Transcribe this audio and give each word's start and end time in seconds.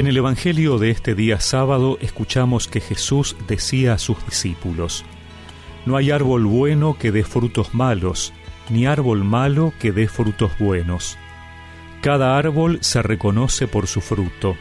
En 0.00 0.06
el 0.06 0.16
Evangelio 0.16 0.78
de 0.78 0.88
este 0.88 1.14
día 1.14 1.40
sábado 1.40 1.98
escuchamos 2.00 2.68
que 2.68 2.80
Jesús 2.80 3.36
decía 3.46 3.92
a 3.92 3.98
sus 3.98 4.24
discípulos, 4.24 5.04
No 5.84 5.94
hay 5.98 6.10
árbol 6.10 6.46
bueno 6.46 6.96
que 6.98 7.12
dé 7.12 7.22
frutos 7.22 7.74
malos, 7.74 8.32
ni 8.70 8.86
árbol 8.86 9.24
malo 9.24 9.74
que 9.78 9.92
dé 9.92 10.08
frutos 10.08 10.52
buenos. 10.58 11.18
Cada 12.00 12.38
árbol 12.38 12.78
se 12.80 13.02
reconoce 13.02 13.68
por 13.68 13.88
su 13.88 14.00
fruto. 14.00 14.56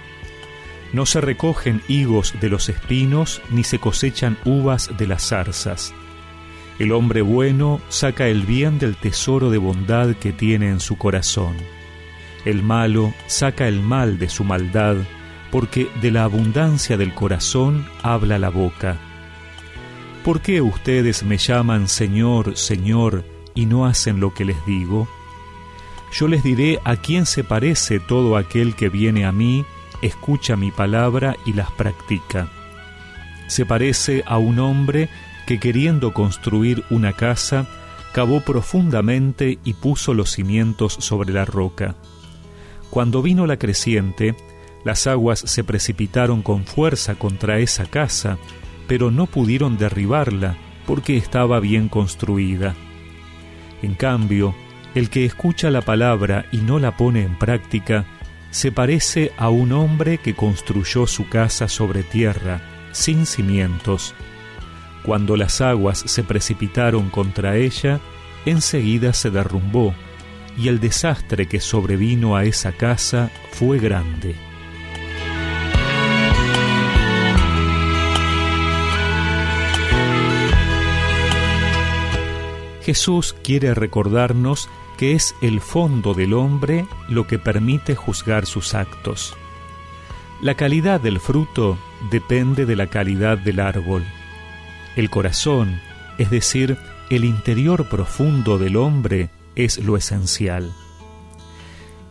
No 0.92 1.06
se 1.06 1.22
recogen 1.22 1.82
higos 1.88 2.34
de 2.42 2.50
los 2.50 2.68
espinos, 2.68 3.42
ni 3.50 3.64
se 3.64 3.80
cosechan 3.80 4.38
uvas 4.44 4.90
de 4.98 5.08
las 5.08 5.30
zarzas. 5.30 5.94
El 6.80 6.92
hombre 6.92 7.22
bueno 7.22 7.80
saca 7.88 8.28
el 8.28 8.42
bien 8.42 8.78
del 8.78 8.98
tesoro 8.98 9.50
de 9.50 9.58
bondad 9.58 10.16
que 10.18 10.34
tiene 10.34 10.68
en 10.68 10.82
su 10.82 10.98
corazón. 10.98 11.56
El 12.44 12.62
malo 12.62 13.14
saca 13.28 13.70
el 13.70 13.80
mal 13.80 14.20
de 14.20 14.28
su 14.28 14.44
maldad, 14.44 14.98
porque 15.52 15.90
de 16.02 16.12
la 16.12 16.24
abundancia 16.24 16.98
del 16.98 17.14
corazón 17.14 17.86
habla 18.04 18.40
la 18.40 18.50
boca. 18.50 18.98
¿Por 20.24 20.42
qué 20.42 20.62
ustedes 20.62 21.24
me 21.24 21.38
llaman 21.38 21.88
Señor, 21.88 22.56
Señor, 22.58 23.24
y 23.56 23.66
no 23.66 23.86
hacen 23.86 24.20
lo 24.20 24.34
que 24.34 24.46
les 24.46 24.64
digo? 24.66 25.08
Yo 26.12 26.28
les 26.28 26.44
diré 26.44 26.80
a 26.84 26.96
quién 26.98 27.26
se 27.26 27.44
parece 27.44 28.00
todo 28.00 28.36
aquel 28.36 28.76
que 28.76 28.90
viene 28.90 29.26
a 29.26 29.32
mí, 29.32 29.66
escucha 30.02 30.56
mi 30.56 30.72
palabra 30.72 31.36
y 31.46 31.54
las 31.54 31.72
practica. 31.72 32.48
Se 33.48 33.66
parece 33.66 34.24
a 34.28 34.38
un 34.38 34.60
hombre 34.60 35.10
que 35.48 35.60
queriendo 35.60 36.14
construir 36.14 36.84
una 36.90 37.14
casa, 37.14 37.68
cavó 38.14 38.42
profundamente 38.42 39.60
y 39.64 39.74
puso 39.74 40.14
los 40.14 40.32
cimientos 40.32 40.94
sobre 41.00 41.32
la 41.32 41.46
roca. 41.46 41.96
Cuando 42.90 43.22
vino 43.22 43.46
la 43.48 43.58
creciente, 43.58 44.36
las 44.84 45.08
aguas 45.08 45.40
se 45.40 45.64
precipitaron 45.64 46.42
con 46.42 46.66
fuerza 46.66 47.16
contra 47.16 47.60
esa 47.60 47.86
casa, 47.86 48.38
pero 48.88 49.12
no 49.12 49.26
pudieron 49.26 49.78
derribarla 49.78 50.58
porque 50.86 51.18
estaba 51.18 51.60
bien 51.60 51.90
construida. 51.90 52.76
En 53.82 53.94
cambio, 53.94 54.56
el 54.96 55.10
que 55.10 55.26
escucha 55.26 55.70
la 55.70 55.82
palabra 55.82 56.46
y 56.52 56.58
no 56.58 56.80
la 56.80 56.98
pone 56.98 57.24
en 57.24 57.38
práctica, 57.38 58.06
se 58.52 58.72
parece 58.72 59.32
a 59.38 59.50
un 59.50 59.72
hombre 59.72 60.18
que 60.18 60.34
construyó 60.34 61.06
su 61.06 61.30
casa 61.30 61.68
sobre 61.68 62.04
tierra, 62.04 62.62
sin 62.92 63.26
cimientos. 63.26 64.16
Cuando 65.04 65.38
las 65.38 65.62
aguas 65.62 66.00
se 66.00 66.24
precipitaron 66.24 67.10
contra 67.10 67.56
ella, 67.56 68.00
enseguida 68.46 69.14
se 69.14 69.30
derrumbó, 69.30 69.94
y 70.58 70.68
el 70.68 70.80
desastre 70.80 71.48
que 71.48 71.60
sobrevino 71.60 72.36
a 72.36 72.44
esa 72.46 72.72
casa 72.72 73.30
fue 73.52 73.78
grande. 73.78 74.49
Jesús 82.90 83.36
quiere 83.44 83.76
recordarnos 83.76 84.68
que 84.98 85.14
es 85.14 85.36
el 85.44 85.62
fondo 85.62 86.16
del 86.16 86.34
hombre 86.34 86.88
lo 87.08 87.28
que 87.28 87.38
permite 87.38 87.94
juzgar 87.94 88.48
sus 88.48 88.74
actos. 88.74 89.38
La 90.42 90.56
calidad 90.56 91.00
del 91.00 91.20
fruto 91.20 91.78
depende 92.10 92.66
de 92.66 92.76
la 92.76 92.88
calidad 92.88 93.38
del 93.38 93.60
árbol. 93.60 94.04
El 94.96 95.12
corazón, 95.12 95.80
es 96.18 96.32
decir, 96.32 96.80
el 97.12 97.26
interior 97.26 97.88
profundo 97.90 98.58
del 98.58 98.76
hombre, 98.76 99.30
es 99.56 99.78
lo 99.78 99.96
esencial. 99.96 100.74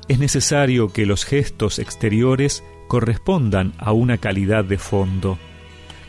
Es 0.07 0.21
necesario 0.21 0.93
que 0.93 1.07
los 1.07 1.25
gestos 1.25 1.81
exteriores 1.81 2.63
correspondan 2.87 3.73
a 3.79 3.91
una 3.91 4.19
calidad 4.19 4.65
de 4.65 4.79
fondo, 4.79 5.39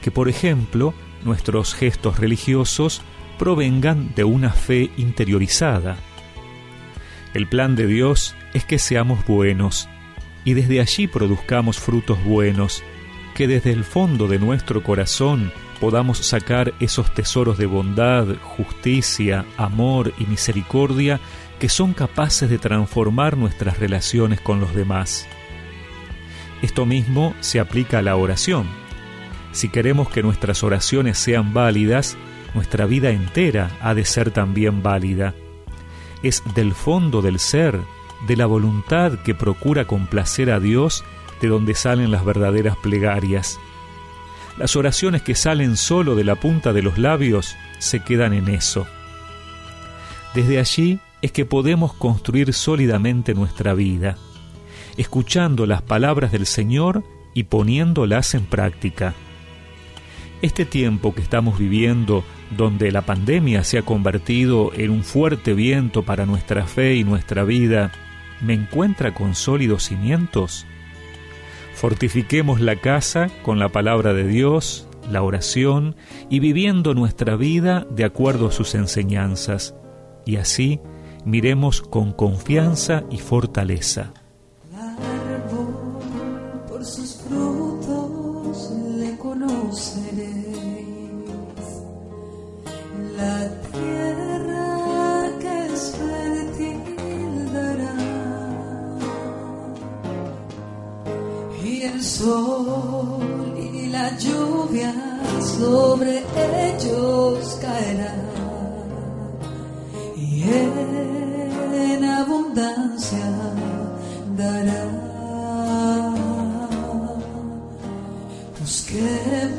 que 0.03 0.11
por 0.11 0.29
ejemplo 0.29 0.93
nuestros 1.25 1.73
gestos 1.73 2.19
religiosos 2.19 3.01
provengan 3.39 4.13
de 4.13 4.23
una 4.23 4.51
fe 4.51 4.91
interiorizada. 4.97 5.97
El 7.33 7.47
plan 7.47 7.75
de 7.75 7.87
Dios 7.87 8.35
es 8.53 8.65
que 8.65 8.77
seamos 8.77 9.25
buenos 9.25 9.89
y 10.43 10.53
desde 10.53 10.79
allí 10.79 11.07
produzcamos 11.07 11.79
frutos 11.79 12.23
buenos, 12.23 12.83
que 13.33 13.47
desde 13.47 13.71
el 13.71 13.83
fondo 13.83 14.27
de 14.27 14.37
nuestro 14.37 14.83
corazón 14.83 15.51
podamos 15.79 16.17
sacar 16.19 16.73
esos 16.79 17.13
tesoros 17.13 17.57
de 17.57 17.65
bondad, 17.65 18.27
justicia, 18.41 19.45
amor 19.57 20.13
y 20.19 20.25
misericordia 20.25 21.19
que 21.59 21.69
son 21.69 21.93
capaces 21.93 22.49
de 22.49 22.57
transformar 22.57 23.37
nuestras 23.37 23.79
relaciones 23.79 24.41
con 24.41 24.59
los 24.59 24.75
demás. 24.75 25.27
Esto 26.61 26.85
mismo 26.85 27.33
se 27.39 27.59
aplica 27.59 27.99
a 27.99 28.01
la 28.01 28.17
oración. 28.17 28.67
Si 29.51 29.69
queremos 29.69 30.09
que 30.09 30.23
nuestras 30.23 30.63
oraciones 30.63 31.17
sean 31.17 31.53
válidas, 31.53 32.17
nuestra 32.53 32.85
vida 32.85 33.09
entera 33.11 33.71
ha 33.81 33.93
de 33.93 34.05
ser 34.05 34.31
también 34.31 34.81
válida. 34.81 35.33
Es 36.23 36.43
del 36.55 36.73
fondo 36.73 37.21
del 37.21 37.39
ser, 37.39 37.79
de 38.27 38.35
la 38.35 38.45
voluntad 38.45 39.19
que 39.19 39.35
procura 39.35 39.85
complacer 39.85 40.51
a 40.51 40.59
Dios, 40.59 41.03
de 41.41 41.47
donde 41.47 41.73
salen 41.73 42.11
las 42.11 42.25
verdaderas 42.25 42.75
plegarias. 42.77 43.59
Las 44.57 44.75
oraciones 44.75 45.21
que 45.21 45.35
salen 45.35 45.77
solo 45.77 46.15
de 46.15 46.25
la 46.25 46.35
punta 46.35 46.73
de 46.73 46.81
los 46.81 46.97
labios 46.97 47.55
se 47.77 48.01
quedan 48.01 48.33
en 48.33 48.49
eso. 48.49 48.85
Desde 50.35 50.59
allí 50.59 50.99
es 51.21 51.31
que 51.31 51.45
podemos 51.45 51.93
construir 51.93 52.53
sólidamente 52.53 53.33
nuestra 53.33 53.73
vida, 53.73 54.17
escuchando 54.97 55.65
las 55.65 55.81
palabras 55.81 56.31
del 56.31 56.45
Señor 56.45 57.03
y 57.33 57.43
poniéndolas 57.43 58.35
en 58.35 58.45
práctica. 58.45 59.13
Este 60.41 60.65
tiempo 60.65 61.13
que 61.13 61.21
estamos 61.21 61.57
viviendo 61.57 62.23
donde 62.55 62.91
la 62.91 63.01
pandemia 63.01 63.63
se 63.63 63.77
ha 63.77 63.81
convertido 63.83 64.71
en 64.73 64.89
un 64.91 65.03
fuerte 65.03 65.53
viento 65.53 66.03
para 66.03 66.25
nuestra 66.25 66.65
fe 66.65 66.95
y 66.95 67.03
nuestra 67.03 67.43
vida, 67.43 67.91
¿me 68.41 68.53
encuentra 68.53 69.13
con 69.13 69.35
sólidos 69.35 69.83
cimientos? 69.83 70.65
Fortifiquemos 71.75 72.59
la 72.59 72.75
casa 72.75 73.29
con 73.43 73.59
la 73.59 73.69
palabra 73.69 74.13
de 74.13 74.27
Dios, 74.27 74.87
la 75.09 75.21
oración 75.21 75.95
y 76.29 76.39
viviendo 76.39 76.93
nuestra 76.93 77.35
vida 77.35 77.85
de 77.89 78.03
acuerdo 78.03 78.47
a 78.47 78.51
sus 78.51 78.75
enseñanzas, 78.75 79.75
y 80.25 80.37
así 80.37 80.79
miremos 81.25 81.81
con 81.81 82.11
confianza 82.11 83.03
y 83.09 83.17
fortaleza. 83.19 84.13
por 86.67 86.85
sus 86.85 87.15
frutos 87.15 88.71
le 90.15 90.88
el 101.93 102.03
sol 102.03 103.55
y 103.57 103.87
la 103.87 104.17
lluvia 104.17 104.93
sobre 105.41 106.23
ellos 106.67 107.57
caerá 107.61 108.15
y 110.15 110.43
en 110.43 112.03
abundancia 112.03 113.29
dará. 114.37 114.83
Busquemos 118.59 119.55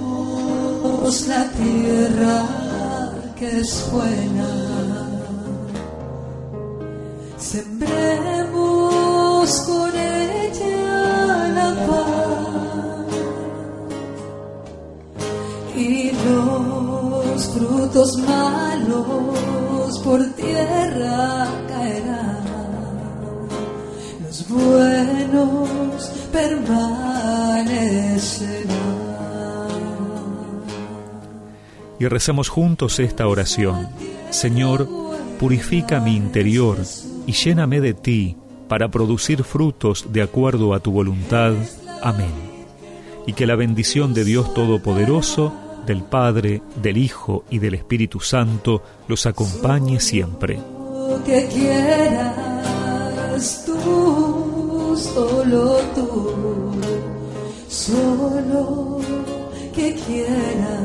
la 1.27 1.51
tierra 1.51 2.47
que 3.39 3.61
es 3.61 3.91
buena. 3.93 4.49
Sembremos 7.39 8.30
por 20.05 20.25
tierra 20.35 21.49
caerán, 21.69 22.45
los 24.23 24.49
buenos 24.49 26.11
permanecerán. 26.33 28.71
Y 31.99 32.07
recemos 32.07 32.49
juntos 32.49 32.99
esta 32.99 33.27
oración. 33.27 33.89
Señor, 34.31 34.89
purifica 35.39 36.01
mi 36.01 36.17
interior 36.17 36.79
y 37.27 37.33
lléname 37.33 37.81
de 37.81 37.95
ti 37.95 38.37
para 38.69 38.91
producir 38.91 39.45
frutos 39.45 40.07
de 40.13 40.23
acuerdo 40.23 40.73
a 40.73 40.81
tu 40.81 40.93
voluntad. 40.93 41.53
Amén 42.03 42.51
y 43.27 43.33
que 43.33 43.47
la 43.47 43.55
bendición 43.55 44.15
de 44.15 44.25
Dios 44.25 44.55
Todopoderoso, 44.55 45.53
del 45.91 46.05
Padre, 46.05 46.63
del 46.81 46.97
Hijo 46.97 47.43
y 47.51 47.59
del 47.59 47.75
Espíritu 47.75 48.21
Santo 48.21 48.81
los 49.09 49.27
acompañe 49.27 49.99
siempre. 49.99 50.61
Quieras 51.25 52.33
solo 54.97 55.79
tú, 55.97 56.73
solo 57.69 59.01
que 59.75 59.97
quiera 60.07 60.79